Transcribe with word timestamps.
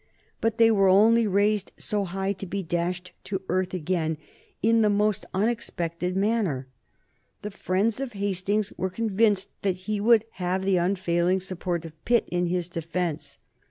But 0.41 0.57
they 0.57 0.71
were 0.71 0.87
only 0.89 1.27
raised 1.27 1.73
so 1.77 2.05
high 2.05 2.33
to 2.33 2.47
be 2.47 2.63
dashed 2.63 3.11
to 3.25 3.43
earth 3.49 3.71
again 3.75 4.17
in 4.63 4.81
the 4.81 4.89
most 4.89 5.27
unexpected 5.31 6.17
manner. 6.17 6.67
The 7.43 7.51
friends 7.51 7.99
of 7.99 8.13
Hastings 8.13 8.73
were 8.79 8.89
convinced 8.89 9.49
that 9.61 9.75
he 9.85 9.99
would 10.01 10.25
have 10.41 10.63
the 10.65 10.77
unfailing 10.77 11.39
support 11.39 11.85
of 11.85 12.03
Pitt 12.03 12.27
in 12.31 12.47
his 12.47 12.67
defence. 12.67 13.37